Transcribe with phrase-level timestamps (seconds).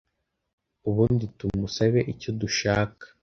[0.89, 3.05] ubundi tumusabe icyo dushaka